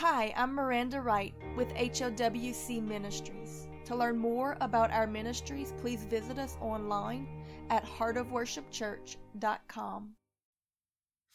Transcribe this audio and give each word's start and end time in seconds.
Hi, 0.00 0.34
I'm 0.36 0.52
Miranda 0.54 1.00
Wright 1.00 1.32
with 1.56 1.72
HOWC 1.72 2.86
Ministries. 2.86 3.66
To 3.86 3.96
learn 3.96 4.18
more 4.18 4.58
about 4.60 4.90
our 4.90 5.06
ministries, 5.06 5.72
please 5.80 6.04
visit 6.04 6.38
us 6.38 6.58
online 6.60 7.26
at 7.70 7.86
heartofworshipchurch.com. 7.86 10.16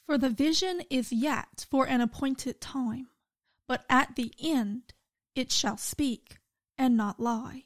For 0.06 0.20
the 0.20 0.30
vision 0.30 0.84
is 0.92 1.12
yet 1.12 1.66
for 1.72 1.88
an 1.88 2.02
appointed 2.02 2.62
time, 2.62 3.08
but 3.68 3.84
at 3.90 4.16
the 4.16 4.32
end 4.40 4.94
it 5.34 5.52
shall 5.52 5.78
speak 5.78 6.38
and 6.78 6.96
not 6.96 7.20
lie. 7.20 7.64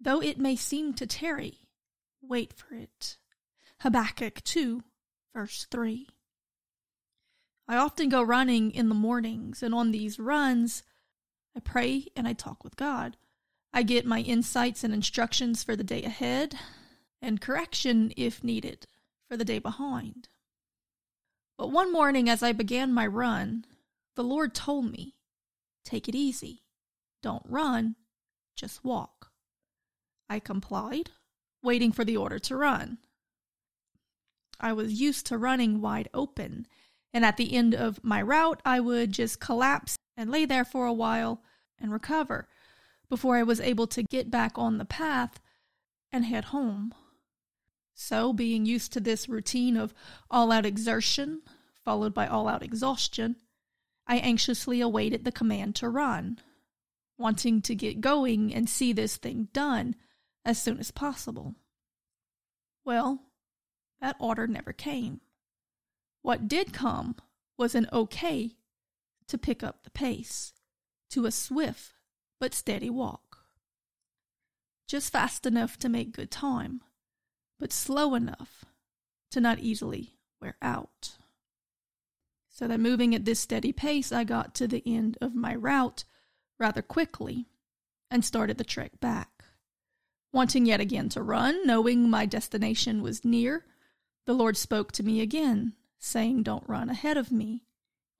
Though 0.00 0.20
it 0.20 0.40
may 0.40 0.56
seem 0.56 0.94
to 0.94 1.06
tarry, 1.06 1.68
wait 2.20 2.52
for 2.52 2.74
it. 2.74 3.18
Habakkuk 3.82 4.42
2, 4.42 4.82
verse 5.32 5.68
3. 5.70 6.08
I 7.66 7.76
often 7.76 8.08
go 8.08 8.22
running 8.22 8.70
in 8.72 8.88
the 8.88 8.94
mornings, 8.94 9.62
and 9.62 9.74
on 9.74 9.90
these 9.90 10.18
runs, 10.18 10.82
I 11.56 11.60
pray 11.60 12.06
and 12.14 12.28
I 12.28 12.32
talk 12.32 12.62
with 12.62 12.76
God. 12.76 13.16
I 13.72 13.82
get 13.82 14.06
my 14.06 14.20
insights 14.20 14.84
and 14.84 14.92
instructions 14.92 15.64
for 15.64 15.74
the 15.74 15.84
day 15.84 16.02
ahead, 16.02 16.58
and 17.22 17.40
correction, 17.40 18.12
if 18.16 18.44
needed, 18.44 18.86
for 19.28 19.36
the 19.36 19.44
day 19.44 19.58
behind. 19.58 20.28
But 21.56 21.70
one 21.70 21.92
morning, 21.92 22.28
as 22.28 22.42
I 22.42 22.52
began 22.52 22.92
my 22.92 23.06
run, 23.06 23.64
the 24.14 24.24
Lord 24.24 24.54
told 24.54 24.90
me, 24.90 25.14
Take 25.84 26.08
it 26.08 26.14
easy. 26.14 26.62
Don't 27.22 27.42
run, 27.46 27.96
just 28.56 28.84
walk. 28.84 29.30
I 30.28 30.38
complied, 30.38 31.10
waiting 31.62 31.92
for 31.92 32.04
the 32.04 32.16
order 32.16 32.38
to 32.38 32.56
run. 32.56 32.98
I 34.60 34.72
was 34.72 35.00
used 35.00 35.26
to 35.26 35.38
running 35.38 35.80
wide 35.80 36.08
open 36.14 36.66
and 37.14 37.24
at 37.24 37.36
the 37.36 37.54
end 37.54 37.74
of 37.74 38.02
my 38.02 38.20
route, 38.20 38.60
I 38.64 38.80
would 38.80 39.12
just 39.12 39.38
collapse 39.38 39.96
and 40.16 40.30
lay 40.30 40.44
there 40.44 40.64
for 40.64 40.84
a 40.84 40.92
while 40.92 41.42
and 41.80 41.92
recover 41.92 42.48
before 43.08 43.36
I 43.36 43.44
was 43.44 43.60
able 43.60 43.86
to 43.86 44.02
get 44.02 44.32
back 44.32 44.58
on 44.58 44.78
the 44.78 44.84
path 44.84 45.40
and 46.10 46.24
head 46.24 46.46
home. 46.46 46.92
So, 47.94 48.32
being 48.32 48.66
used 48.66 48.92
to 48.92 49.00
this 49.00 49.28
routine 49.28 49.76
of 49.76 49.94
all 50.28 50.50
out 50.50 50.66
exertion, 50.66 51.42
followed 51.84 52.12
by 52.12 52.26
all 52.26 52.48
out 52.48 52.64
exhaustion, 52.64 53.36
I 54.08 54.18
anxiously 54.18 54.80
awaited 54.80 55.24
the 55.24 55.30
command 55.30 55.76
to 55.76 55.88
run, 55.88 56.40
wanting 57.16 57.62
to 57.62 57.76
get 57.76 58.00
going 58.00 58.52
and 58.52 58.68
see 58.68 58.92
this 58.92 59.16
thing 59.16 59.48
done 59.52 59.94
as 60.44 60.60
soon 60.60 60.80
as 60.80 60.90
possible. 60.90 61.54
Well, 62.84 63.22
that 64.00 64.16
order 64.18 64.48
never 64.48 64.72
came. 64.72 65.20
What 66.24 66.48
did 66.48 66.72
come 66.72 67.16
was 67.58 67.74
an 67.74 67.86
okay 67.92 68.52
to 69.28 69.36
pick 69.36 69.62
up 69.62 69.84
the 69.84 69.90
pace 69.90 70.54
to 71.10 71.26
a 71.26 71.30
swift 71.30 71.92
but 72.40 72.54
steady 72.54 72.88
walk. 72.88 73.44
Just 74.88 75.12
fast 75.12 75.44
enough 75.44 75.78
to 75.80 75.90
make 75.90 76.16
good 76.16 76.30
time, 76.30 76.80
but 77.58 77.74
slow 77.74 78.14
enough 78.14 78.64
to 79.32 79.40
not 79.42 79.58
easily 79.58 80.14
wear 80.40 80.56
out. 80.62 81.18
So 82.48 82.66
that 82.68 82.80
moving 82.80 83.14
at 83.14 83.26
this 83.26 83.40
steady 83.40 83.74
pace, 83.74 84.10
I 84.10 84.24
got 84.24 84.54
to 84.54 84.66
the 84.66 84.82
end 84.86 85.18
of 85.20 85.34
my 85.34 85.54
route 85.54 86.04
rather 86.58 86.80
quickly 86.80 87.48
and 88.10 88.24
started 88.24 88.56
the 88.56 88.64
trek 88.64 88.98
back. 88.98 89.44
Wanting 90.32 90.64
yet 90.64 90.80
again 90.80 91.10
to 91.10 91.22
run, 91.22 91.66
knowing 91.66 92.08
my 92.08 92.24
destination 92.24 93.02
was 93.02 93.26
near, 93.26 93.66
the 94.24 94.32
Lord 94.32 94.56
spoke 94.56 94.90
to 94.92 95.02
me 95.02 95.20
again 95.20 95.74
saying, 96.04 96.42
Don't 96.42 96.68
run 96.68 96.88
ahead 96.90 97.16
of 97.16 97.32
me, 97.32 97.62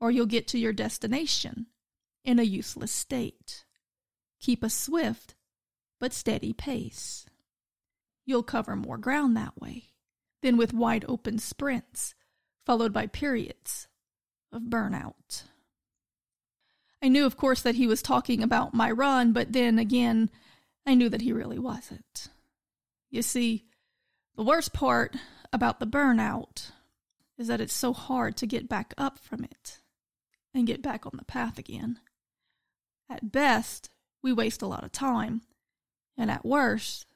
or 0.00 0.10
you'll 0.10 0.26
get 0.26 0.48
to 0.48 0.58
your 0.58 0.72
destination 0.72 1.66
in 2.24 2.38
a 2.38 2.42
useless 2.42 2.92
state. 2.92 3.64
Keep 4.40 4.62
a 4.62 4.70
swift 4.70 5.34
but 6.00 6.12
steady 6.12 6.52
pace. 6.52 7.26
You'll 8.26 8.42
cover 8.42 8.74
more 8.74 8.98
ground 8.98 9.36
that 9.36 9.60
way 9.60 9.84
than 10.42 10.56
with 10.56 10.72
wide 10.72 11.04
open 11.08 11.38
sprints, 11.38 12.14
followed 12.64 12.92
by 12.92 13.06
periods 13.06 13.88
of 14.52 14.62
burnout. 14.62 15.44
I 17.02 17.08
knew, 17.08 17.26
of 17.26 17.36
course, 17.36 17.60
that 17.62 17.74
he 17.74 17.86
was 17.86 18.00
talking 18.00 18.42
about 18.42 18.72
my 18.72 18.90
run, 18.90 19.32
but 19.32 19.52
then 19.52 19.78
again, 19.78 20.30
I 20.86 20.94
knew 20.94 21.10
that 21.10 21.20
he 21.20 21.32
really 21.32 21.58
wasn't. 21.58 22.28
You 23.10 23.22
see, 23.22 23.66
the 24.36 24.42
worst 24.42 24.72
part 24.72 25.16
about 25.52 25.80
the 25.80 25.86
burnout 25.86 26.70
is 27.38 27.48
that 27.48 27.60
it's 27.60 27.74
so 27.74 27.92
hard 27.92 28.36
to 28.36 28.46
get 28.46 28.68
back 28.68 28.94
up 28.96 29.18
from 29.18 29.44
it 29.44 29.80
and 30.52 30.66
get 30.66 30.82
back 30.82 31.04
on 31.04 31.12
the 31.16 31.24
path 31.24 31.58
again. 31.58 31.98
At 33.10 33.32
best, 33.32 33.90
we 34.22 34.32
waste 34.32 34.62
a 34.62 34.66
lot 34.66 34.84
of 34.84 34.92
time, 34.92 35.42
and 36.16 36.30
at 36.30 36.44
worst, 36.46 37.06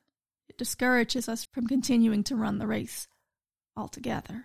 it 0.49 0.59
discourages 0.59 1.29
us 1.29 1.45
from 1.45 1.67
continuing 1.67 2.25
to 2.25 2.37
run 2.37 2.59
the 2.59 2.67
race 2.67 3.06
altogether. 3.77 4.45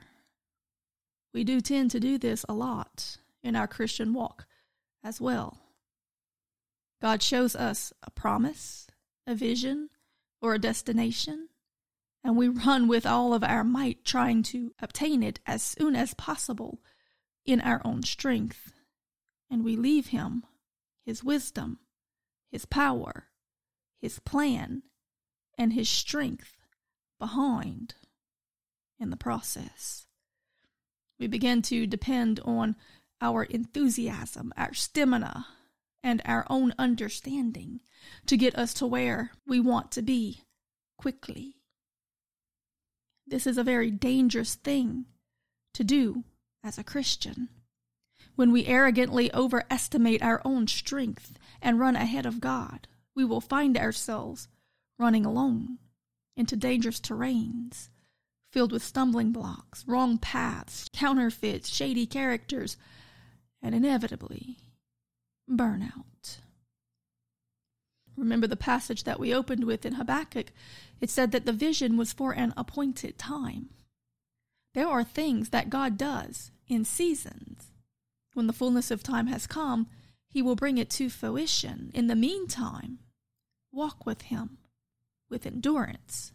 We 1.34 1.44
do 1.44 1.60
tend 1.60 1.92
to 1.92 2.00
do 2.00 2.18
this 2.18 2.46
a 2.48 2.54
lot 2.54 3.18
in 3.44 3.56
our 3.56 3.68
Christian 3.68 4.14
walk 4.14 4.46
as 5.04 5.20
well. 5.20 5.60
God 7.02 7.22
shows 7.22 7.56
us 7.56 7.92
a 8.04 8.12
promise, 8.12 8.88
a 9.28 9.36
vision, 9.36 9.90
or 10.42 10.54
a 10.54 10.60
destination, 10.60 11.50
and 12.24 12.38
we 12.38 12.48
run 12.48 12.88
with 12.88 13.06
all 13.06 13.34
of 13.34 13.44
our 13.44 13.64
might 13.64 14.06
trying 14.06 14.44
to 14.44 14.74
obtain 14.80 15.22
it 15.22 15.40
as 15.46 15.62
soon 15.62 15.96
as 15.96 16.14
possible 16.14 16.82
in 17.46 17.60
our 17.62 17.82
own 17.84 18.04
strength. 18.04 18.72
And 19.50 19.64
we 19.64 19.76
leave 19.76 20.08
Him, 20.08 20.44
His 21.06 21.24
wisdom, 21.24 21.80
His 22.52 22.66
power, 22.66 23.28
His 24.02 24.20
plan, 24.20 24.84
and 25.58 25.74
His 25.74 25.90
strength 25.90 26.58
behind 27.20 27.96
in 29.00 29.10
the 29.10 29.18
process. 29.18 30.06
We 31.20 31.28
begin 31.28 31.62
to 31.64 31.86
depend 31.86 32.40
on 32.46 32.76
our 33.22 33.44
enthusiasm, 33.44 34.54
our 34.58 34.74
stamina, 34.74 35.48
and 36.02 36.22
our 36.26 36.46
own 36.50 36.74
understanding 36.78 37.80
to 38.26 38.36
get 38.36 38.56
us 38.56 38.74
to 38.76 38.88
where 38.88 39.32
we 39.48 39.60
want 39.60 39.92
to 39.92 40.02
be 40.02 40.42
quickly. 40.98 41.56
This 43.34 43.48
is 43.48 43.58
a 43.58 43.64
very 43.64 43.90
dangerous 43.90 44.54
thing 44.54 45.06
to 45.74 45.84
do 45.84 46.24
as 46.64 46.78
a 46.78 46.84
Christian. 46.84 47.50
When 48.36 48.52
we 48.52 48.68
arrogantly 48.68 49.34
overestimate 49.34 50.22
our 50.22 50.40
own 50.46 50.68
strength 50.68 51.40
and 51.60 51.80
run 51.80 51.96
ahead 51.96 52.28
of 52.28 52.40
God, 52.40 52.88
we 53.16 53.26
will 53.26 53.42
find 53.42 53.76
ourselves 53.76 54.50
running 55.00 55.26
alone 55.26 55.80
into 56.38 56.56
dangerous 56.56 57.00
terrains 57.00 57.90
filled 58.52 58.72
with 58.72 58.84
stumbling 58.84 59.32
blocks, 59.32 59.84
wrong 59.88 60.20
paths, 60.20 60.88
counterfeits, 60.94 61.70
shady 61.70 62.06
characters, 62.06 62.78
and 63.64 63.74
inevitably 63.74 64.60
burnout. 65.50 66.38
Remember 68.16 68.48
the 68.48 68.56
passage 68.56 69.04
that 69.04 69.20
we 69.20 69.34
opened 69.34 69.64
with 69.64 69.86
in 69.86 69.94
Habakkuk? 69.94 70.52
It 71.02 71.10
said 71.10 71.32
that 71.32 71.46
the 71.46 71.54
vision 71.54 71.98
was 71.98 72.14
for 72.14 72.32
an 72.32 72.54
appointed 72.56 73.18
time. 73.18 73.70
There 74.74 74.88
are 74.88 75.04
things 75.04 75.50
that 75.50 75.70
God 75.70 75.98
does 75.98 76.52
in 76.68 76.86
seasons. 76.86 77.72
When 78.34 78.48
the 78.48 78.54
fullness 78.54 78.92
of 78.92 79.04
time 79.04 79.28
has 79.28 79.48
come, 79.48 79.88
He 80.28 80.42
will 80.42 80.56
bring 80.56 80.78
it 80.78 80.90
to 80.92 81.10
fruition. 81.10 81.92
In 81.94 82.08
the 82.08 82.16
meantime, 82.16 83.00
walk 83.72 84.06
with 84.06 84.24
Him 84.24 84.58
with 85.30 85.46
endurance 85.46 86.32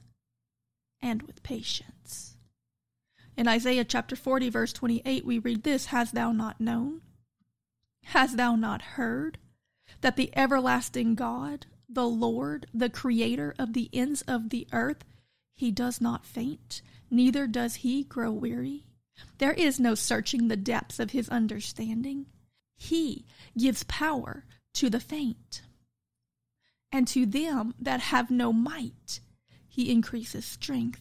and 1.01 1.23
with 1.23 1.43
patience. 1.43 2.37
In 3.37 3.47
Isaiah 3.47 3.85
chapter 3.85 4.17
40, 4.17 4.51
verse 4.51 4.73
28, 4.73 5.25
we 5.25 5.39
read 5.39 5.63
this 5.63 5.87
Hast 5.87 6.15
thou 6.15 6.33
not 6.33 6.61
known? 6.61 7.03
Hast 8.05 8.37
thou 8.37 8.57
not 8.57 8.83
heard? 8.83 9.39
that 10.01 10.17
the 10.17 10.31
everlasting 10.37 11.15
God, 11.15 11.67
the 11.89 12.07
Lord, 12.07 12.67
the 12.75 12.91
creator 12.91 13.55
of 13.59 13.73
the 13.73 13.89
ends 13.93 14.23
of 14.23 14.51
the 14.51 14.67
earth, 14.73 15.05
he 15.57 15.71
does 15.71 16.01
not 16.01 16.27
faint, 16.27 16.83
neither 17.11 17.47
does 17.47 17.77
he 17.77 18.05
grow 18.05 18.31
weary. 18.31 18.85
There 19.39 19.53
is 19.53 19.81
no 19.81 19.95
searching 19.95 20.49
the 20.49 20.57
depths 20.57 20.99
of 21.01 21.11
his 21.11 21.29
understanding. 21.29 22.27
He 22.77 23.25
gives 23.57 23.83
power 23.85 24.45
to 24.75 24.89
the 24.91 25.01
faint. 25.01 25.63
And 26.93 27.09
to 27.09 27.27
them 27.27 27.75
that 27.81 28.01
have 28.01 28.31
no 28.31 28.53
might, 28.53 29.21
he 29.69 29.91
increases 29.91 30.45
strength. 30.45 31.01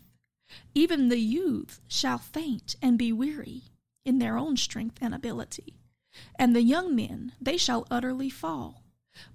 Even 0.73 1.09
the 1.09 1.19
youths 1.19 1.81
shall 1.87 2.17
faint 2.17 2.75
and 2.81 2.97
be 2.97 3.11
weary 3.11 3.63
in 4.05 4.19
their 4.19 4.37
own 4.37 4.57
strength 4.57 4.97
and 5.01 5.13
ability. 5.13 5.75
And 6.39 6.55
the 6.55 6.63
young 6.63 6.95
men, 6.95 7.33
they 7.39 7.57
shall 7.57 7.85
utterly 7.91 8.29
fall. 8.29 8.83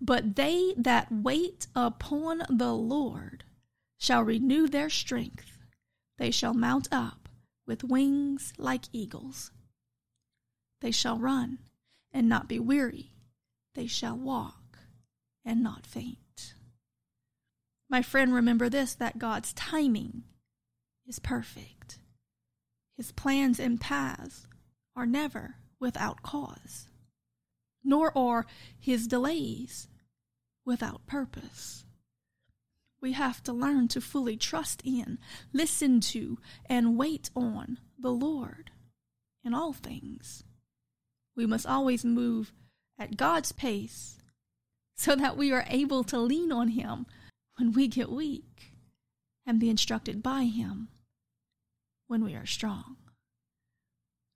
But 0.00 0.36
they 0.36 0.74
that 0.76 1.10
wait 1.10 1.66
upon 1.74 2.42
the 2.48 2.72
Lord 2.72 3.44
shall 3.98 4.22
renew 4.22 4.68
their 4.68 4.90
strength. 4.90 5.58
They 6.18 6.30
shall 6.30 6.54
mount 6.54 6.88
up 6.92 7.28
with 7.66 7.84
wings 7.84 8.52
like 8.58 8.84
eagles. 8.92 9.50
They 10.80 10.90
shall 10.90 11.18
run 11.18 11.58
and 12.12 12.28
not 12.28 12.48
be 12.48 12.58
weary. 12.58 13.12
they 13.74 13.86
shall 13.86 14.16
walk 14.16 14.78
and 15.44 15.62
not 15.62 15.86
faint. 15.86 16.54
My 17.88 18.02
friend, 18.02 18.34
remember 18.34 18.68
this 18.68 18.94
that 18.94 19.18
God's 19.18 19.52
timing 19.52 20.24
is 21.06 21.18
perfect. 21.18 21.98
His 22.96 23.12
plans 23.12 23.58
and 23.58 23.80
paths 23.80 24.46
are 24.94 25.06
never 25.06 25.56
without 25.80 26.22
cause, 26.22 26.86
nor 27.84 28.16
are 28.16 28.46
his 28.78 29.06
delays 29.06 29.88
without 30.64 31.06
purpose. 31.06 31.84
We 33.00 33.12
have 33.12 33.42
to 33.44 33.52
learn 33.52 33.88
to 33.88 34.00
fully 34.00 34.36
trust 34.36 34.82
in, 34.84 35.18
listen 35.52 36.00
to, 36.00 36.38
and 36.66 36.96
wait 36.96 37.30
on 37.34 37.78
the 37.98 38.12
Lord 38.12 38.70
in 39.44 39.54
all 39.54 39.72
things. 39.72 40.44
We 41.34 41.46
must 41.46 41.66
always 41.66 42.04
move 42.04 42.52
at 42.98 43.16
God's 43.16 43.50
pace 43.52 44.18
so 44.94 45.16
that 45.16 45.36
we 45.36 45.52
are 45.52 45.64
able 45.68 46.04
to 46.04 46.18
lean 46.18 46.52
on 46.52 46.68
Him 46.68 47.06
when 47.58 47.72
we 47.72 47.88
get 47.88 48.10
weak 48.10 48.72
and 49.44 49.58
be 49.58 49.68
instructed 49.68 50.22
by 50.22 50.44
Him 50.44 50.88
when 52.06 52.24
we 52.24 52.34
are 52.34 52.46
strong. 52.46 52.96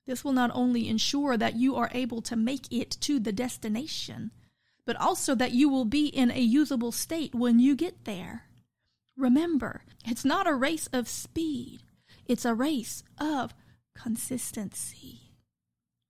This 0.06 0.24
will 0.24 0.32
not 0.32 0.52
only 0.54 0.88
ensure 0.88 1.36
that 1.36 1.56
you 1.56 1.74
are 1.74 1.90
able 1.92 2.22
to 2.22 2.36
make 2.36 2.72
it 2.72 2.90
to 3.00 3.18
the 3.18 3.32
destination, 3.32 4.30
but 4.84 4.96
also 4.96 5.34
that 5.34 5.52
you 5.52 5.68
will 5.68 5.84
be 5.84 6.06
in 6.06 6.30
a 6.30 6.40
usable 6.40 6.92
state 6.92 7.34
when 7.34 7.58
you 7.58 7.74
get 7.74 8.04
there. 8.04 8.44
Remember, 9.16 9.82
it's 10.04 10.24
not 10.24 10.46
a 10.46 10.54
race 10.54 10.86
of 10.92 11.08
speed, 11.08 11.82
it's 12.24 12.44
a 12.44 12.54
race 12.54 13.02
of 13.18 13.52
consistency. 13.94 15.32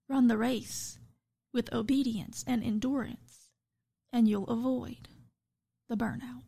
Run 0.09 0.29
the 0.29 0.37
race 0.37 0.99
with 1.53 1.73
obedience 1.73 2.45
and 2.47 2.63
endurance, 2.63 3.49
and 4.13 4.29
you'll 4.29 4.49
avoid 4.49 5.09
the 5.89 5.97
burnout. 5.97 6.43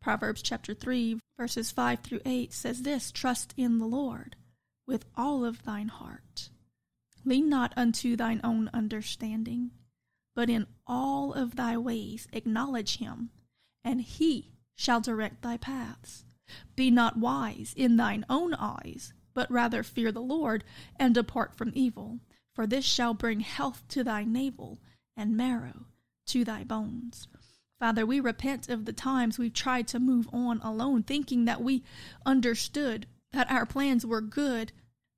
Proverbs 0.00 0.42
chapter 0.42 0.74
3, 0.74 1.18
verses 1.36 1.70
5 1.72 2.00
through 2.00 2.20
8 2.24 2.52
says 2.52 2.82
this 2.82 3.10
Trust 3.10 3.52
in 3.56 3.78
the 3.78 3.86
Lord 3.86 4.36
with 4.90 5.04
all 5.16 5.44
of 5.44 5.62
thine 5.62 5.86
heart. 5.86 6.50
Lean 7.24 7.48
not 7.48 7.72
unto 7.76 8.16
thine 8.16 8.40
own 8.42 8.68
understanding, 8.74 9.70
but 10.34 10.50
in 10.50 10.66
all 10.84 11.32
of 11.32 11.54
thy 11.54 11.76
ways 11.78 12.26
acknowledge 12.32 12.96
him, 12.96 13.30
and 13.84 14.00
he 14.00 14.50
shall 14.74 15.00
direct 15.00 15.42
thy 15.42 15.56
paths. 15.56 16.24
Be 16.74 16.90
not 16.90 17.16
wise 17.16 17.72
in 17.76 17.98
thine 17.98 18.24
own 18.28 18.52
eyes, 18.54 19.12
but 19.32 19.48
rather 19.48 19.84
fear 19.84 20.10
the 20.10 20.20
Lord, 20.20 20.64
and 20.96 21.14
depart 21.14 21.54
from 21.54 21.70
evil. 21.72 22.18
For 22.52 22.66
this 22.66 22.84
shall 22.84 23.14
bring 23.14 23.40
health 23.40 23.84
to 23.90 24.02
thy 24.02 24.24
navel, 24.24 24.80
and 25.16 25.36
marrow 25.36 25.86
to 26.26 26.44
thy 26.44 26.64
bones. 26.64 27.28
Father, 27.78 28.04
we 28.04 28.18
repent 28.18 28.68
of 28.68 28.86
the 28.86 28.92
times 28.92 29.38
we've 29.38 29.54
tried 29.54 29.86
to 29.88 30.00
move 30.00 30.28
on 30.32 30.60
alone, 30.62 31.04
thinking 31.04 31.44
that 31.44 31.62
we 31.62 31.84
understood 32.26 33.06
that 33.32 33.50
our 33.50 33.66
plans 33.66 34.04
were 34.04 34.20
good, 34.20 34.72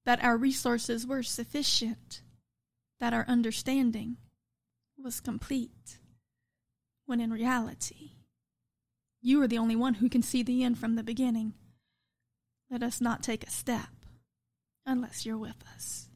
that 0.04 0.22
our 0.22 0.36
resources 0.36 1.06
were 1.06 1.22
sufficient, 1.22 2.22
that 3.00 3.12
our 3.12 3.24
understanding 3.28 4.16
was 4.98 5.20
complete, 5.20 5.98
when 7.06 7.20
in 7.20 7.32
reality, 7.32 8.10
you 9.20 9.40
are 9.42 9.48
the 9.48 9.58
only 9.58 9.76
one 9.76 9.94
who 9.94 10.08
can 10.08 10.22
see 10.22 10.42
the 10.42 10.64
end 10.64 10.78
from 10.78 10.96
the 10.96 11.02
beginning. 11.02 11.54
Let 12.70 12.82
us 12.82 13.00
not 13.00 13.22
take 13.22 13.44
a 13.44 13.50
step 13.50 13.88
unless 14.84 15.24
you're 15.24 15.38
with 15.38 15.62
us. 15.74 16.08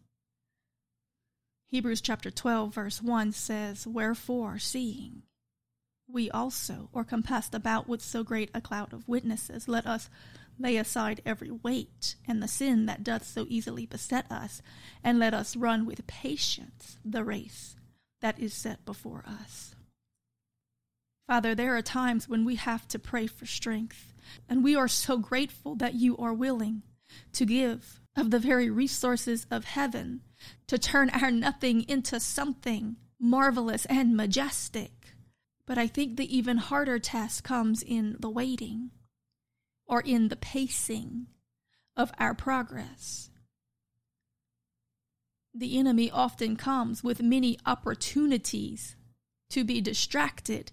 Hebrews 1.69 2.01
chapter 2.01 2.31
12, 2.31 2.75
verse 2.75 3.03
1 3.03 3.33
says, 3.33 3.87
Wherefore, 3.87 4.59
seeing 4.59 5.23
we 6.09 6.31
also 6.31 6.89
are 6.95 7.05
compassed 7.05 7.55
about 7.55 7.89
with 7.89 8.01
so 8.01 8.23
great 8.23 8.51
a 8.55 8.61
cloud 8.61 8.93
of 8.93 9.09
witnesses, 9.09 9.69
let 9.69 9.87
us 9.87 10.09
lay 10.59 10.77
aside 10.77 11.21
every 11.25 11.51
weight 11.51 12.17
and 12.27 12.43
the 12.43 12.49
sin 12.49 12.87
that 12.87 13.05
doth 13.05 13.25
so 13.25 13.47
easily 13.49 13.87
beset 13.87 14.31
us, 14.31 14.63
and 15.03 15.19
let 15.19 15.35
us 15.35 15.57
run 15.57 15.87
with 15.87 16.07
patience 16.07 16.99
the 17.05 17.25
race 17.25 17.77
that 18.21 18.39
is 18.39 18.55
set 18.55 18.85
before 18.85 19.25
us. 19.27 19.75
Father, 21.27 21.55
there 21.55 21.77
are 21.77 21.83
times 21.83 22.29
when 22.29 22.45
we 22.45 22.55
have 22.55 22.87
to 22.89 22.99
pray 22.99 23.27
for 23.27 23.47
strength, 23.47 24.13
and 24.49 24.63
we 24.63 24.77
are 24.77 24.89
so 24.89 25.19
grateful 25.19 25.75
that 25.75 25.95
you 25.95 26.17
are 26.19 26.33
willing 26.33 26.83
to 27.33 27.45
give 27.45 28.01
of 28.17 28.31
the 28.31 28.39
very 28.39 28.71
resources 28.71 29.47
of 29.51 29.65
heaven 29.65 30.23
to 30.67 30.79
turn 30.79 31.11
our 31.11 31.31
nothing 31.31 31.83
into 31.89 32.19
something 32.19 32.97
marvelous 33.21 33.85
and 33.87 34.17
majestic. 34.17 35.15
But 35.67 35.79
I 35.79 35.87
think 35.87 36.17
the 36.17 36.37
even 36.37 36.59
harder 36.59 36.99
task 36.99 37.45
comes 37.45 37.83
in 37.83 38.17
the 38.21 38.31
waiting 38.31 38.91
or 39.87 40.01
in 40.01 40.29
the 40.29 40.37
pacing 40.37 41.27
of 41.97 42.13
our 42.19 42.35
progress. 42.35 43.31
The 45.55 45.79
enemy 45.79 46.11
often 46.11 46.57
comes 46.57 47.03
with 47.03 47.23
many 47.23 47.59
opportunities 47.65 48.97
to 49.51 49.65
be 49.65 49.81
distracted 49.81 50.73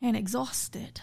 and 0.00 0.16
exhausted. 0.16 1.00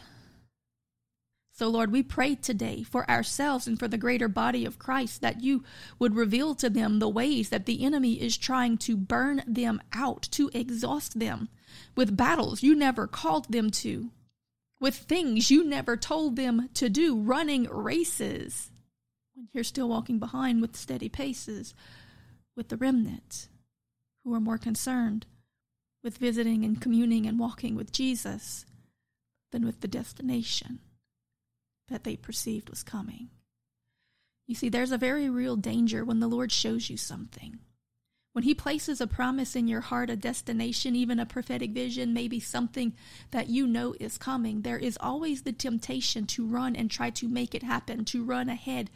So, 1.54 1.68
Lord, 1.68 1.92
we 1.92 2.04
pray 2.04 2.36
today 2.36 2.84
for 2.84 3.10
ourselves 3.10 3.68
and 3.68 3.78
for 3.78 3.90
the 3.90 3.98
greater 3.98 4.30
body 4.30 4.64
of 4.64 4.80
Christ 4.80 5.22
that 5.22 5.42
you 5.42 5.64
would 5.98 6.16
reveal 6.16 6.56
to 6.56 6.70
them 6.70 7.00
the 7.00 7.10
ways 7.10 7.50
that 7.50 7.66
the 7.66 7.84
enemy 7.84 8.14
is 8.14 8.38
trying 8.38 8.78
to 8.80 8.96
burn 8.96 9.44
them 9.46 9.81
out, 9.92 10.22
to 10.31 10.50
exhaust 10.54 11.20
them 11.20 11.50
with 11.98 12.16
battles 12.16 12.64
you 12.64 12.76
never 12.76 13.08
called 13.08 13.52
them 13.52 13.70
to, 13.72 14.12
with 14.80 14.96
things 14.96 15.52
you 15.52 15.64
never 15.64 15.98
told 15.98 16.36
them 16.36 16.70
to 16.76 16.90
do, 16.90 17.20
running 17.20 17.64
races 17.66 18.72
when 19.36 19.48
you're 19.54 19.64
still 19.64 19.90
walking 19.90 20.20
behind 20.20 20.62
with 20.62 20.76
steady 20.76 21.10
paces 21.10 21.74
with 22.56 22.70
the 22.70 22.78
remnant 22.78 23.48
who 24.24 24.34
are 24.34 24.40
more 24.40 24.58
concerned 24.58 25.26
with 26.04 26.18
visiting 26.18 26.64
and 26.64 26.81
communing 26.81 27.26
and 27.26 27.40
walking 27.40 27.76
with 27.76 27.92
Jesus 27.92 28.66
than 29.52 29.66
with 29.66 29.81
the 29.81 29.88
destination 29.88 30.80
that 31.90 32.04
they 32.04 32.16
perceived 32.16 32.70
was 32.70 32.84
coming. 32.84 33.30
You 34.48 34.56
see, 34.56 34.70
there's 34.70 34.92
a 34.92 34.98
very 34.98 35.30
real 35.30 35.56
danger 35.56 36.04
when 36.06 36.20
the 36.20 36.28
Lord 36.28 36.52
shows 36.52 36.90
you 36.90 36.98
something. 36.98 37.60
When 38.34 38.44
He 38.44 38.54
places 38.54 39.02
a 39.02 39.08
promise 39.08 39.56
in 39.56 39.68
your 39.68 39.81
heart, 39.81 40.10
a 40.10 40.16
destination, 40.16 40.96
even 40.96 41.20
a 41.20 41.26
prophetic 41.26 41.72
vision, 41.72 42.14
maybe 42.14 42.40
something 42.40 42.94
that 43.31 43.50
you 43.50 43.66
know 43.66 43.95
is 44.00 44.18
coming, 44.18 44.62
there 44.62 44.78
is 44.78 44.98
always 45.02 45.42
the 45.42 45.52
temptation 45.52 46.26
to 46.28 46.45
run 46.45 46.76
and 46.76 46.92
try 46.92 47.09
to 47.12 47.28
make 47.28 47.56
it 47.56 47.64
happen, 47.64 48.06
to 48.06 48.24
run 48.24 48.48
ahead 48.48 48.90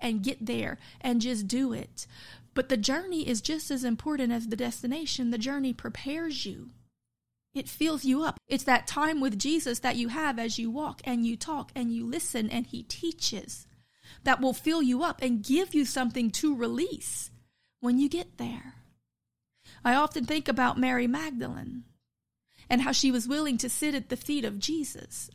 and 0.00 0.22
get 0.22 0.44
there 0.44 0.78
and 1.00 1.20
just 1.20 1.46
do 1.46 1.72
it. 1.72 2.06
But 2.52 2.68
the 2.68 2.76
journey 2.76 3.28
is 3.28 3.40
just 3.40 3.70
as 3.70 3.84
important 3.84 4.32
as 4.32 4.48
the 4.48 4.56
destination. 4.56 5.30
The 5.30 5.38
journey 5.38 5.72
prepares 5.72 6.44
you. 6.44 6.70
It 7.54 7.68
fills 7.68 8.04
you 8.04 8.22
up. 8.22 8.38
It's 8.48 8.64
that 8.64 8.86
time 8.86 9.20
with 9.20 9.38
Jesus 9.38 9.80
that 9.80 9.96
you 9.96 10.08
have 10.08 10.38
as 10.38 10.58
you 10.58 10.70
walk 10.70 11.00
and 11.04 11.24
you 11.24 11.36
talk 11.36 11.70
and 11.74 11.92
you 11.92 12.06
listen 12.06 12.50
and 12.50 12.66
He 12.66 12.82
teaches 12.82 13.66
that 14.24 14.40
will 14.40 14.52
fill 14.52 14.82
you 14.82 15.02
up 15.02 15.22
and 15.22 15.44
give 15.44 15.74
you 15.74 15.84
something 15.84 16.30
to 16.30 16.54
release 16.54 17.30
when 17.80 17.98
you 17.98 18.08
get 18.08 18.38
there. 18.38 18.74
I 19.84 19.94
often 19.94 20.24
think 20.24 20.48
about 20.48 20.78
Mary 20.78 21.06
Magdalene 21.06 21.84
and 22.68 22.82
how 22.82 22.92
she 22.92 23.10
was 23.10 23.28
willing 23.28 23.58
to 23.58 23.68
sit 23.68 23.94
at 23.94 24.08
the 24.08 24.16
feet 24.16 24.44
of 24.44 24.58
Jesus. 24.58 25.30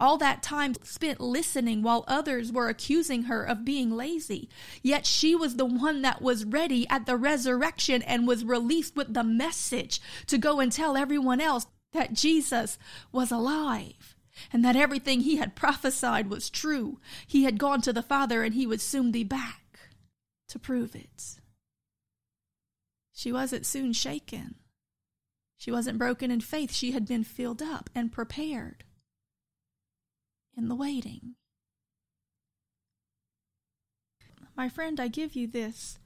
All 0.00 0.16
that 0.16 0.42
time 0.42 0.74
spent 0.82 1.20
listening 1.20 1.82
while 1.82 2.04
others 2.08 2.50
were 2.50 2.70
accusing 2.70 3.24
her 3.24 3.44
of 3.44 3.66
being 3.66 3.90
lazy. 3.90 4.48
Yet 4.82 5.04
she 5.04 5.34
was 5.34 5.56
the 5.56 5.66
one 5.66 6.00
that 6.02 6.22
was 6.22 6.46
ready 6.46 6.88
at 6.88 7.04
the 7.04 7.16
resurrection 7.16 8.00
and 8.02 8.26
was 8.26 8.42
released 8.42 8.96
with 8.96 9.12
the 9.12 9.22
message 9.22 10.00
to 10.26 10.38
go 10.38 10.58
and 10.58 10.72
tell 10.72 10.96
everyone 10.96 11.40
else 11.40 11.66
that 11.92 12.14
Jesus 12.14 12.78
was 13.12 13.30
alive 13.30 14.16
and 14.52 14.64
that 14.64 14.76
everything 14.76 15.20
he 15.20 15.36
had 15.36 15.54
prophesied 15.54 16.30
was 16.30 16.48
true. 16.48 16.98
He 17.26 17.44
had 17.44 17.58
gone 17.58 17.82
to 17.82 17.92
the 17.92 18.02
Father 18.02 18.42
and 18.42 18.54
he 18.54 18.66
would 18.66 18.80
soon 18.80 19.12
be 19.12 19.24
back 19.24 19.90
to 20.48 20.58
prove 20.58 20.96
it. 20.96 21.39
She 23.20 23.32
wasn't 23.32 23.66
soon 23.66 23.92
shaken. 23.92 24.54
She 25.58 25.70
wasn't 25.70 25.98
broken 25.98 26.30
in 26.30 26.40
faith. 26.40 26.72
She 26.72 26.92
had 26.92 27.06
been 27.06 27.22
filled 27.22 27.60
up 27.60 27.90
and 27.94 28.10
prepared 28.10 28.82
in 30.56 30.68
the 30.68 30.74
waiting. 30.74 31.34
My 34.56 34.70
friend, 34.70 34.98
I 34.98 35.08
give 35.08 35.36
you 35.36 35.46
this. 35.46 35.98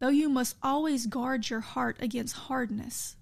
Though 0.00 0.08
you 0.08 0.30
must 0.30 0.56
always 0.62 1.06
guard 1.06 1.50
your 1.50 1.60
heart 1.60 1.98
against 2.00 2.34
hardness 2.34 3.16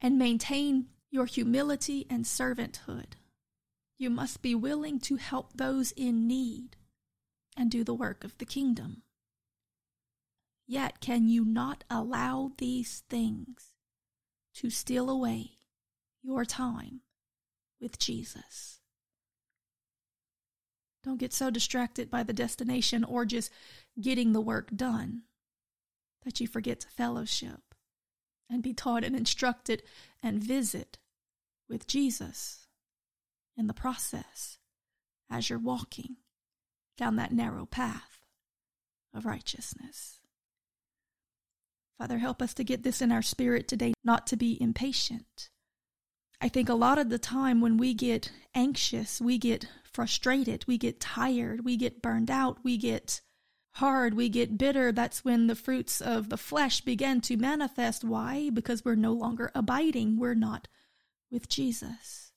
and 0.00 0.16
maintain 0.16 0.86
your 1.10 1.26
humility 1.26 2.06
and 2.08 2.24
servanthood, 2.24 3.14
you 3.98 4.08
must 4.08 4.40
be 4.40 4.54
willing 4.54 5.00
to 5.00 5.16
help 5.16 5.54
those 5.56 5.90
in 5.96 6.28
need 6.28 6.76
and 7.56 7.72
do 7.72 7.82
the 7.82 7.92
work 7.92 8.22
of 8.22 8.38
the 8.38 8.44
kingdom. 8.44 9.02
Yet 10.66 11.00
can 11.00 11.28
you 11.28 11.44
not 11.44 11.84
allow 11.90 12.52
these 12.58 13.02
things 13.08 13.72
to 14.54 14.70
steal 14.70 15.10
away 15.10 15.58
your 16.22 16.44
time 16.44 17.00
with 17.80 17.98
Jesus. 17.98 18.80
Don't 21.02 21.18
get 21.18 21.32
so 21.32 21.50
distracted 21.50 22.10
by 22.10 22.22
the 22.22 22.32
destination 22.32 23.02
or 23.02 23.24
just 23.24 23.50
getting 24.00 24.32
the 24.32 24.40
work 24.40 24.70
done 24.74 25.22
that 26.24 26.40
you 26.40 26.46
forget 26.46 26.80
to 26.80 26.88
fellowship 26.88 27.74
and 28.48 28.62
be 28.62 28.72
taught 28.72 29.02
and 29.02 29.16
instructed 29.16 29.82
and 30.22 30.42
visit 30.42 30.98
with 31.68 31.88
Jesus 31.88 32.68
in 33.56 33.66
the 33.66 33.74
process 33.74 34.58
as 35.28 35.50
you're 35.50 35.58
walking 35.58 36.16
down 36.96 37.16
that 37.16 37.32
narrow 37.32 37.66
path 37.66 38.20
of 39.12 39.26
righteousness. 39.26 40.21
Father, 41.98 42.18
help 42.18 42.42
us 42.42 42.54
to 42.54 42.64
get 42.64 42.82
this 42.82 43.00
in 43.00 43.12
our 43.12 43.22
spirit 43.22 43.68
today, 43.68 43.94
not 44.02 44.26
to 44.28 44.36
be 44.36 44.60
impatient. 44.60 45.50
I 46.40 46.48
think 46.48 46.68
a 46.68 46.74
lot 46.74 46.98
of 46.98 47.08
the 47.08 47.18
time 47.18 47.60
when 47.60 47.76
we 47.76 47.94
get 47.94 48.32
anxious, 48.54 49.20
we 49.20 49.38
get 49.38 49.66
frustrated, 49.84 50.64
we 50.66 50.76
get 50.78 50.98
tired, 50.98 51.64
we 51.64 51.76
get 51.76 52.02
burned 52.02 52.30
out, 52.30 52.58
we 52.64 52.76
get 52.76 53.20
hard, 53.74 54.14
we 54.14 54.28
get 54.28 54.58
bitter. 54.58 54.90
That's 54.90 55.24
when 55.24 55.46
the 55.46 55.54
fruits 55.54 56.00
of 56.00 56.30
the 56.30 56.36
flesh 56.36 56.80
begin 56.80 57.20
to 57.22 57.36
manifest. 57.36 58.02
Why? 58.02 58.50
Because 58.50 58.84
we're 58.84 58.96
no 58.96 59.12
longer 59.12 59.52
abiding, 59.54 60.18
we're 60.18 60.34
not 60.34 60.66
with 61.30 61.48
Jesus. 61.48 62.32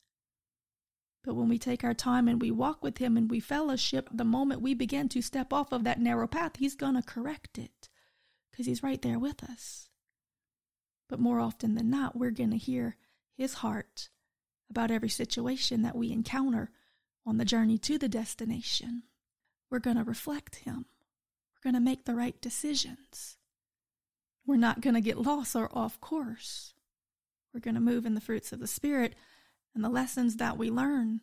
But 1.23 1.33
when 1.33 1.49
we 1.49 1.57
take 1.57 1.83
our 1.83 1.95
time 1.95 2.27
and 2.27 2.39
we 2.39 2.51
walk 2.51 2.83
with 2.83 2.99
Him 2.99 3.17
and 3.17 3.31
we 3.31 3.39
fellowship, 3.39 4.09
the 4.11 4.23
moment 4.23 4.61
we 4.61 4.75
begin 4.75 5.09
to 5.09 5.23
step 5.23 5.51
off 5.51 5.71
of 5.71 5.83
that 5.83 5.99
narrow 5.99 6.27
path, 6.27 6.57
He's 6.57 6.75
going 6.75 6.93
to 6.93 7.01
correct 7.01 7.57
it 7.57 7.89
because 8.55 8.67
He's 8.67 8.83
right 8.83 9.01
there 9.01 9.19
with 9.19 9.43
us. 9.43 9.89
But 11.09 11.19
more 11.19 11.41
often 11.41 11.75
than 11.75 11.89
not, 11.89 12.15
we're 12.15 12.31
going 12.31 12.51
to 12.51 12.57
hear 12.57 12.95
His 13.37 13.55
heart 13.55 14.09
about 14.69 14.91
every 14.91 15.09
situation 15.09 15.81
that 15.81 15.95
we 15.95 16.11
encounter 16.11 16.71
on 17.25 17.37
the 17.37 17.43
journey 17.45 17.77
to 17.79 17.97
the 17.97 18.07
destination. 18.07 19.03
We're 19.69 19.79
going 19.79 19.97
to 19.97 20.03
reflect 20.03 20.55
Him. 20.57 20.85
We're 21.53 21.71
going 21.71 21.81
to 21.81 21.85
make 21.85 22.05
the 22.05 22.15
right 22.15 22.39
decisions. 22.39 23.37
We're 24.47 24.55
not 24.55 24.79
going 24.79 24.93
to 24.93 25.01
get 25.01 25.17
lost 25.17 25.55
or 25.55 25.69
off 25.77 25.99
course. 25.99 26.73
We're 27.53 27.59
going 27.59 27.75
to 27.75 27.81
move 27.81 28.05
in 28.05 28.15
the 28.15 28.21
fruits 28.21 28.53
of 28.53 28.59
the 28.59 28.67
Spirit, 28.67 29.15
and 29.73 29.83
the 29.83 29.89
lessons 29.89 30.37
that 30.37 30.57
we 30.57 30.71
learn 30.71 31.21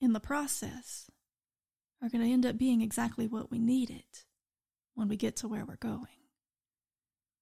in 0.00 0.12
the 0.12 0.20
process 0.20 1.10
are 2.00 2.08
going 2.08 2.24
to 2.24 2.32
end 2.32 2.46
up 2.46 2.58
being 2.58 2.80
exactly 2.80 3.26
what 3.26 3.50
we 3.50 3.58
needed 3.58 4.04
when 4.94 5.08
we 5.08 5.16
get 5.16 5.36
to 5.36 5.48
where 5.48 5.64
we're 5.64 5.76
going. 5.76 6.23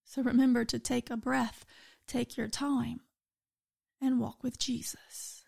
So 0.05 0.23
remember 0.23 0.65
to 0.65 0.79
take 0.79 1.11
a 1.11 1.17
breath, 1.17 1.65
take 2.07 2.37
your 2.37 2.49
time, 2.49 3.01
and 4.01 4.21
walk 4.21 4.43
with 4.43 4.59
Jesus. 4.59 5.45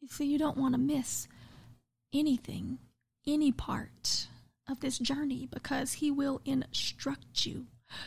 You 0.00 0.08
see, 0.08 0.26
you 0.26 0.38
don't 0.38 0.56
want 0.56 0.74
to 0.74 0.78
miss 0.78 1.28
anything, 2.12 2.78
any 3.26 3.52
part 3.52 4.28
of 4.68 4.80
this 4.80 4.98
journey 4.98 5.46
because 5.50 5.94
He 5.94 6.10
will 6.10 6.40
instruct 6.44 7.44
you 7.44 7.66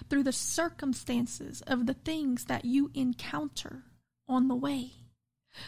through 0.10 0.24
the 0.24 0.32
circumstances 0.32 1.62
of 1.68 1.86
the 1.86 1.94
things 1.94 2.46
that 2.46 2.66
you 2.66 2.92
encounter 2.94 3.84
on 4.28 4.48
the 4.48 4.56
way. 4.56 4.92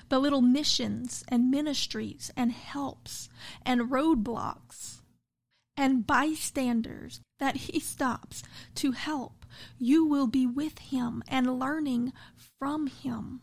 The 0.09 0.19
little 0.19 0.41
missions 0.41 1.23
and 1.27 1.51
ministries 1.51 2.31
and 2.37 2.51
helps 2.51 3.27
and 3.65 3.91
roadblocks 3.91 5.01
and 5.75 6.05
bystanders 6.05 7.21
that 7.39 7.55
he 7.55 7.79
stops 7.79 8.43
to 8.75 8.91
help, 8.91 9.45
you 9.77 10.05
will 10.05 10.27
be 10.27 10.45
with 10.45 10.79
him 10.79 11.23
and 11.27 11.59
learning 11.59 12.13
from 12.59 12.87
him 12.87 13.41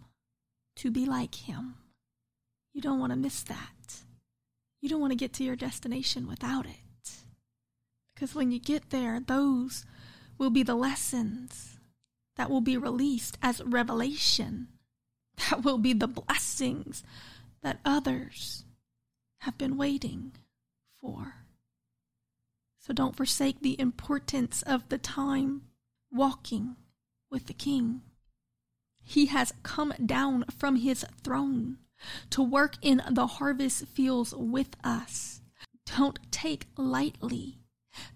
to 0.77 0.91
be 0.91 1.05
like 1.05 1.35
him. 1.35 1.75
You 2.73 2.81
don't 2.81 3.01
want 3.01 3.13
to 3.13 3.19
miss 3.19 3.43
that. 3.45 4.03
You 4.81 4.89
don't 4.89 5.01
want 5.01 5.11
to 5.11 5.17
get 5.17 5.33
to 5.35 5.45
your 5.45 5.57
destination 5.57 6.27
without 6.27 6.67
it. 6.67 7.25
Because 8.15 8.35
when 8.35 8.51
you 8.53 8.59
get 8.59 8.91
there, 8.91 9.21
those 9.21 9.85
will 10.39 10.51
be 10.51 10.63
the 10.63 10.75
lessons 10.75 11.79
that 12.37 12.51
will 12.51 12.61
be 12.61 12.77
released 12.77 13.37
as 13.43 13.63
revelation. 13.63 14.69
That 15.49 15.65
will 15.65 15.79
be 15.79 15.95
the 15.95 16.07
blessings 16.07 17.03
that 17.63 17.81
others 17.85 18.65
have 19.41 19.57
been 19.57 19.77
waiting 19.77 20.33
for. 21.01 21.40
So 22.81 22.95
don't 22.95 23.17
forsake 23.17 23.61
the 23.61 23.79
importance 23.79 24.63
of 24.63 24.89
the 24.89 24.99
time 24.99 25.63
walking 26.11 26.77
with 27.31 27.47
the 27.47 27.55
King. 27.55 28.01
He 29.03 29.27
has 29.27 29.53
come 29.63 29.93
down 30.05 30.45
from 30.57 30.77
his 30.77 31.05
throne 31.23 31.79
to 32.31 32.43
work 32.43 32.77
in 32.81 33.03
the 33.11 33.27
harvest 33.27 33.87
fields 33.87 34.35
with 34.35 34.77
us. 34.83 35.43
Don't 35.85 36.19
take 36.31 36.67
lightly 36.77 37.59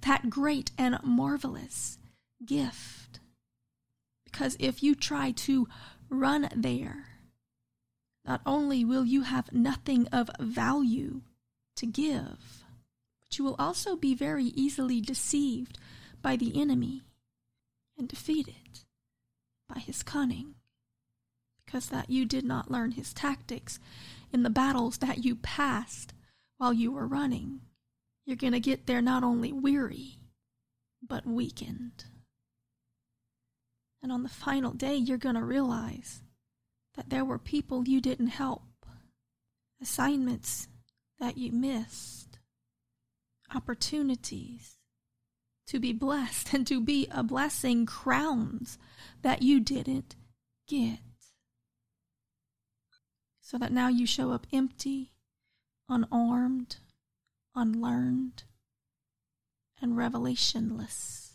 that 0.02 0.30
great 0.30 0.70
and 0.78 0.98
marvelous 1.02 1.98
gift. 2.44 3.20
Because 4.24 4.56
if 4.58 4.82
you 4.82 4.94
try 4.94 5.32
to 5.32 5.68
run 6.08 6.48
there, 6.54 7.06
not 8.24 8.40
only 8.46 8.84
will 8.84 9.04
you 9.04 9.22
have 9.22 9.52
nothing 9.52 10.08
of 10.08 10.30
value 10.40 11.22
to 11.76 11.86
give, 11.86 12.63
you 13.38 13.44
will 13.44 13.56
also 13.58 13.96
be 13.96 14.14
very 14.14 14.44
easily 14.44 15.00
deceived 15.00 15.78
by 16.22 16.36
the 16.36 16.60
enemy 16.60 17.02
and 17.98 18.08
defeated 18.08 18.80
by 19.68 19.80
his 19.80 20.02
cunning, 20.02 20.54
because 21.64 21.88
that 21.88 22.10
you 22.10 22.24
did 22.24 22.44
not 22.44 22.70
learn 22.70 22.92
his 22.92 23.12
tactics 23.12 23.78
in 24.32 24.42
the 24.42 24.50
battles 24.50 24.98
that 24.98 25.24
you 25.24 25.36
passed 25.36 26.12
while 26.58 26.72
you 26.72 26.92
were 26.92 27.06
running. 27.06 27.60
You're 28.26 28.36
going 28.36 28.52
to 28.52 28.60
get 28.60 28.86
there 28.86 29.02
not 29.02 29.22
only 29.22 29.52
weary, 29.52 30.18
but 31.06 31.26
weakened. 31.26 32.04
And 34.02 34.10
on 34.10 34.22
the 34.22 34.28
final 34.28 34.72
day, 34.72 34.96
you're 34.96 35.18
going 35.18 35.34
to 35.34 35.44
realize 35.44 36.22
that 36.94 37.10
there 37.10 37.24
were 37.24 37.38
people 37.38 37.88
you 37.88 38.00
didn't 38.00 38.28
help, 38.28 38.62
assignments 39.80 40.68
that 41.18 41.38
you 41.38 41.52
missed 41.52 42.23
opportunities 43.54 44.78
to 45.66 45.80
be 45.80 45.92
blessed 45.92 46.52
and 46.52 46.66
to 46.66 46.80
be 46.80 47.08
a 47.10 47.22
blessing, 47.22 47.86
crowns 47.86 48.78
that 49.22 49.42
you 49.42 49.60
didn't 49.60 50.16
get. 50.68 50.98
So 53.40 53.58
that 53.58 53.72
now 53.72 53.88
you 53.88 54.06
show 54.06 54.30
up 54.32 54.46
empty, 54.52 55.12
unarmed, 55.88 56.76
unlearned, 57.54 58.44
and 59.80 59.92
revelationless, 59.96 61.32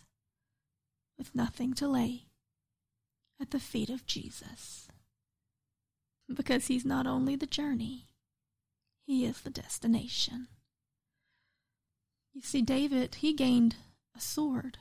with 1.18 1.36
nothing 1.36 1.74
to 1.76 1.88
lay 1.88 2.26
at 3.40 3.52
the 3.52 3.60
feet 3.60 3.90
of 3.90 4.06
Jesus. 4.06 4.88
Because 6.34 6.68
he's 6.68 6.86
not 6.86 7.08
only 7.08 7.36
the 7.36 7.46
journey, 7.46 8.08
he 9.06 9.26
is 9.26 9.42
the 9.42 9.50
destination. 9.50 10.48
You 12.34 12.42
see, 12.42 12.62
David, 12.62 13.16
he 13.16 13.34
gained 13.34 13.76
a 14.16 14.22
sword 14.22 14.78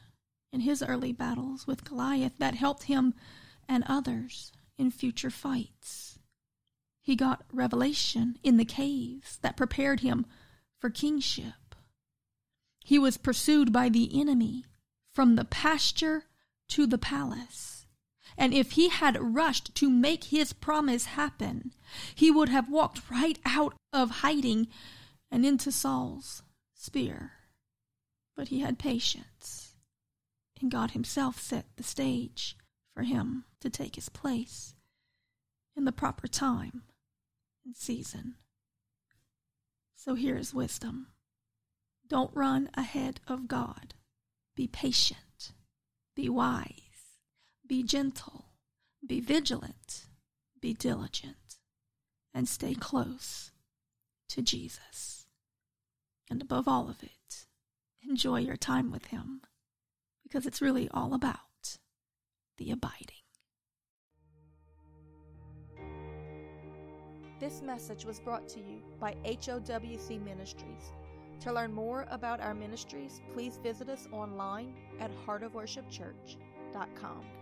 in 0.53 0.61
his 0.61 0.83
early 0.83 1.13
battles 1.13 1.67
with 1.67 1.85
Goliath 1.85 2.39
that 2.39 2.55
helped 2.55 2.85
him 2.85 3.15
and 3.69 3.85
others 3.87 4.53
in 4.77 4.91
future 4.91 5.31
fights. 5.31 6.19
He 7.03 7.17
got 7.17 7.45
revelation 7.53 8.39
in 8.43 8.59
the 8.59 8.65
caves 8.65 9.39
that 9.43 9.57
prepared 9.57 10.01
him 10.01 10.27
for 10.79 10.91
kingship. 10.91 11.75
He 12.85 12.99
was 12.99 13.17
pursued 13.17 13.73
by 13.73 13.89
the 13.89 14.19
enemy 14.21 14.65
from 15.13 15.37
the 15.37 15.45
pasture 15.45 16.25
to 16.69 16.87
the 16.87 16.99
palace. 16.99 17.87
And 18.37 18.55
if 18.55 18.73
he 18.73 18.89
had 18.89 19.21
rushed 19.21 19.75
to 19.77 19.91
make 19.91 20.25
his 20.25 20.53
promise 20.53 21.07
happen, 21.07 21.73
he 22.15 22.31
would 22.31 22.49
have 22.51 22.71
walked 22.71 23.11
right 23.11 23.39
out 23.45 23.75
of 23.93 24.11
hiding 24.23 24.69
and 25.31 25.45
into 25.45 25.73
Saul's 25.73 26.43
spear. 26.75 27.33
But 28.39 28.49
he 28.49 28.61
had 28.61 28.79
patience, 28.79 29.75
and 30.61 30.71
God 30.71 30.93
Himself 30.93 31.41
set 31.41 31.67
the 31.77 31.83
stage 31.83 32.57
for 32.95 33.03
him 33.03 33.45
to 33.61 33.69
take 33.69 33.97
his 33.97 34.09
place 34.09 34.75
in 35.77 35.85
the 35.85 35.91
proper 35.91 36.29
time 36.29 36.85
and 37.65 37.75
season. 37.75 38.37
So 39.97 40.15
here 40.15 40.37
is 40.37 40.55
wisdom. 40.55 41.09
Don't 42.07 42.31
run 42.33 42.71
ahead 42.75 43.19
of 43.27 43.49
God. 43.49 43.95
Be 44.55 44.69
patient, 44.69 45.53
be 46.15 46.29
wise, 46.29 47.19
be 47.67 47.83
gentle, 47.83 48.47
be 49.05 49.21
vigilant, 49.21 50.07
be 50.61 50.75
diligent, 50.75 51.57
and 52.33 52.49
stay 52.49 52.75
close 52.75 53.51
to 54.29 54.43
Jesus. 54.43 55.27
And 56.31 56.41
above 56.41 56.69
all 56.69 56.89
of 56.89 57.03
it, 57.03 57.18
enjoy 58.07 58.41
your 58.41 58.57
time 58.57 58.91
with 58.91 59.07
Him 59.07 59.41
because 60.23 60.47
it's 60.47 60.61
really 60.61 60.89
all 60.93 61.15
about 61.15 61.79
the 62.59 62.71
abiding. 62.71 63.15
This 67.41 67.63
message 67.63 68.05
was 68.05 68.19
brought 68.19 68.49
to 68.49 68.59
you 68.59 68.83
by 69.01 69.15
HOWC 69.25 70.21
Ministries. 70.25 70.93
To 71.41 71.53
learn 71.53 71.73
more 71.73 72.05
about 72.11 72.41
our 72.41 72.53
ministries, 72.53 73.21
please 73.33 73.61
visit 73.63 73.89
us 73.89 74.09
online 74.13 74.75
at 74.99 75.13
heartofworshipchurch.com. 75.25 77.38